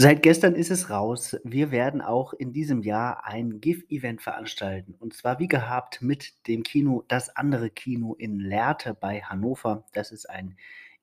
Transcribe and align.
Seit 0.00 0.22
gestern 0.22 0.54
ist 0.54 0.70
es 0.70 0.90
raus. 0.90 1.36
Wir 1.42 1.72
werden 1.72 2.00
auch 2.00 2.32
in 2.32 2.52
diesem 2.52 2.82
Jahr 2.82 3.26
ein 3.26 3.60
GIF-Event 3.60 4.22
veranstalten. 4.22 4.94
Und 5.00 5.12
zwar 5.12 5.40
wie 5.40 5.48
gehabt 5.48 6.02
mit 6.02 6.46
dem 6.46 6.62
Kino 6.62 7.04
Das 7.08 7.34
andere 7.34 7.68
Kino 7.68 8.14
in 8.14 8.38
Lehrte 8.38 8.94
bei 8.94 9.22
Hannover. 9.22 9.86
Das 9.92 10.12
ist 10.12 10.30
ein 10.30 10.56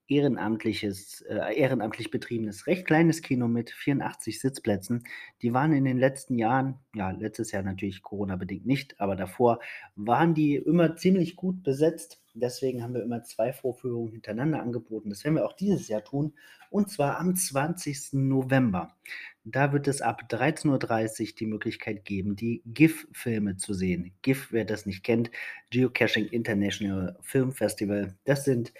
ehrenamtliches, 0.07 1.21
äh, 1.21 1.55
ehrenamtlich 1.55 2.11
betriebenes, 2.11 2.67
recht 2.67 2.85
kleines 2.85 3.21
Kino 3.21 3.47
mit 3.47 3.71
84 3.71 4.39
Sitzplätzen. 4.39 5.03
Die 5.41 5.53
waren 5.53 5.73
in 5.73 5.85
den 5.85 5.97
letzten 5.97 6.37
Jahren, 6.37 6.79
ja, 6.93 7.11
letztes 7.11 7.51
Jahr 7.51 7.63
natürlich 7.63 8.03
Corona-bedingt 8.03 8.65
nicht, 8.65 8.99
aber 8.99 9.15
davor 9.15 9.59
waren 9.95 10.33
die 10.33 10.55
immer 10.55 10.95
ziemlich 10.95 11.35
gut 11.35 11.63
besetzt. 11.63 12.21
Deswegen 12.35 12.83
haben 12.83 12.93
wir 12.93 13.01
immer 13.01 13.23
zwei 13.23 13.53
Vorführungen 13.53 14.11
hintereinander 14.11 14.61
angeboten. 14.61 15.09
Das 15.09 15.23
werden 15.23 15.35
wir 15.35 15.45
auch 15.45 15.53
dieses 15.53 15.87
Jahr 15.87 16.03
tun. 16.03 16.33
Und 16.69 16.89
zwar 16.89 17.17
am 17.17 17.33
20. 17.33 18.13
November. 18.13 18.93
Da 19.45 19.71
wird 19.71 19.87
es 19.87 20.01
ab 20.01 20.23
13.30 20.29 21.21
Uhr 21.21 21.35
die 21.39 21.45
Möglichkeit 21.45 22.03
geben, 22.03 22.35
die 22.35 22.61
GIF-Filme 22.65 23.55
zu 23.55 23.73
sehen. 23.73 24.11
GIF, 24.21 24.51
wer 24.51 24.65
das 24.65 24.85
nicht 24.85 25.03
kennt, 25.03 25.31
Geocaching 25.69 26.25
International 26.25 27.17
Film 27.21 27.53
Festival. 27.53 28.17
Das 28.25 28.43
sind 28.43 28.73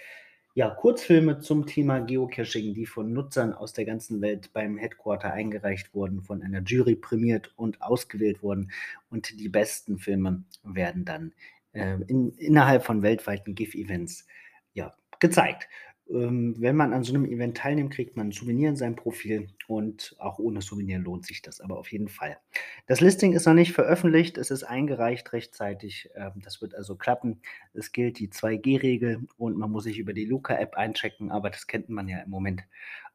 ja, 0.56 0.70
Kurzfilme 0.70 1.38
zum 1.38 1.66
Thema 1.66 1.98
Geocaching, 1.98 2.72
die 2.72 2.86
von 2.86 3.12
Nutzern 3.12 3.52
aus 3.52 3.74
der 3.74 3.84
ganzen 3.84 4.22
Welt 4.22 4.54
beim 4.54 4.78
Headquarter 4.78 5.30
eingereicht 5.30 5.92
wurden, 5.94 6.22
von 6.22 6.42
einer 6.42 6.62
Jury 6.62 6.96
prämiert 6.96 7.52
und 7.56 7.82
ausgewählt 7.82 8.42
wurden. 8.42 8.72
Und 9.10 9.38
die 9.38 9.50
besten 9.50 9.98
Filme 9.98 10.44
werden 10.62 11.04
dann 11.04 11.34
äh, 11.72 11.98
in, 12.06 12.30
innerhalb 12.38 12.86
von 12.86 13.02
weltweiten 13.02 13.54
GIF-Events 13.54 14.26
ja, 14.72 14.94
gezeigt. 15.20 15.68
Ähm, 16.08 16.54
wenn 16.58 16.76
man 16.76 16.92
an 16.92 17.02
so 17.02 17.12
einem 17.12 17.24
Event 17.24 17.56
teilnimmt, 17.56 17.92
kriegt 17.92 18.16
man 18.16 18.28
ein 18.28 18.32
Souvenir 18.32 18.68
in 18.68 18.76
seinem 18.76 18.94
Profil 18.94 19.48
und 19.66 20.14
auch 20.18 20.38
ohne 20.38 20.62
Souvenir 20.62 20.98
lohnt 20.98 21.26
sich 21.26 21.42
das 21.42 21.60
aber 21.60 21.78
auf 21.78 21.90
jeden 21.90 22.08
Fall. 22.08 22.38
Das 22.86 23.00
Listing 23.00 23.32
ist 23.32 23.46
noch 23.46 23.54
nicht 23.54 23.72
veröffentlicht, 23.72 24.38
es 24.38 24.50
ist 24.50 24.62
eingereicht 24.62 25.32
rechtzeitig. 25.32 26.10
Ähm, 26.14 26.32
das 26.36 26.62
wird 26.62 26.74
also 26.74 26.94
klappen. 26.94 27.40
Es 27.74 27.90
gilt 27.90 28.18
die 28.18 28.28
2G-Regel 28.28 29.26
und 29.36 29.56
man 29.56 29.70
muss 29.70 29.84
sich 29.84 29.98
über 29.98 30.12
die 30.12 30.26
Luca-App 30.26 30.76
einchecken, 30.76 31.30
aber 31.32 31.50
das 31.50 31.66
kennt 31.66 31.88
man 31.88 32.08
ja 32.08 32.18
im 32.18 32.30
Moment 32.30 32.62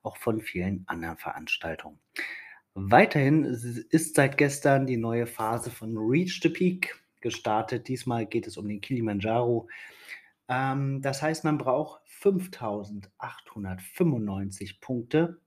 auch 0.03 0.17
von 0.17 0.41
vielen 0.41 0.83
anderen 0.87 1.17
Veranstaltungen. 1.17 1.99
Weiterhin 2.73 3.43
ist 3.43 4.15
seit 4.15 4.37
gestern 4.37 4.85
die 4.87 4.97
neue 4.97 5.27
Phase 5.27 5.69
von 5.69 5.97
Reach 5.97 6.39
the 6.41 6.49
Peak 6.49 6.95
gestartet. 7.19 7.87
Diesmal 7.87 8.25
geht 8.25 8.47
es 8.47 8.57
um 8.57 8.67
den 8.67 8.79
Kilimanjaro. 8.79 9.67
Ähm, 10.47 11.01
das 11.01 11.21
heißt, 11.21 11.43
man 11.43 11.57
braucht 11.57 12.01
5895 12.05 14.81
Punkte. 14.81 15.39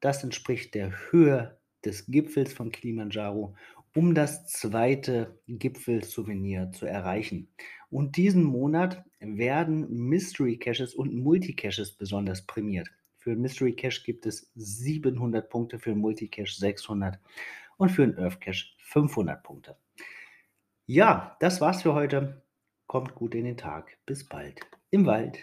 Das 0.00 0.22
entspricht 0.22 0.74
der 0.74 0.92
Höhe 1.10 1.58
des 1.84 2.06
Gipfels 2.06 2.52
von 2.52 2.70
Kilimanjaro, 2.70 3.56
um 3.94 4.14
das 4.14 4.46
zweite 4.46 5.38
Gipfelsouvenir 5.46 6.72
zu 6.72 6.86
erreichen. 6.86 7.48
Und 7.90 8.16
diesen 8.16 8.42
Monat 8.42 9.04
werden 9.20 9.88
Mystery 9.90 10.58
Caches 10.58 10.94
und 10.94 11.14
Multicaches 11.14 11.92
besonders 11.92 12.46
prämiert. 12.46 12.88
Für 13.18 13.36
Mystery 13.36 13.74
Cache 13.74 14.02
gibt 14.04 14.26
es 14.26 14.50
700 14.56 15.48
Punkte, 15.48 15.78
für 15.78 15.94
Multicache 15.94 16.54
600 16.54 17.18
und 17.78 17.90
für 17.90 18.02
einen 18.02 18.18
Earth 18.18 18.40
Cache 18.40 18.66
500 18.78 19.42
Punkte. 19.42 19.76
Ja, 20.86 21.36
das 21.40 21.62
war's 21.62 21.82
für 21.82 21.94
heute. 21.94 22.43
Kommt 22.94 23.16
gut 23.16 23.34
in 23.34 23.44
den 23.44 23.56
Tag. 23.56 23.96
Bis 24.06 24.22
bald. 24.22 24.60
Im 24.90 25.04
Wald. 25.04 25.40